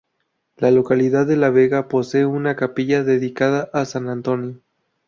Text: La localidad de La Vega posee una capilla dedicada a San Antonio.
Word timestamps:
La 0.57 0.71
localidad 0.71 1.27
de 1.27 1.35
La 1.37 1.51
Vega 1.51 1.87
posee 1.87 2.25
una 2.25 2.55
capilla 2.55 3.03
dedicada 3.03 3.69
a 3.71 3.85
San 3.85 4.09
Antonio. 4.09 4.59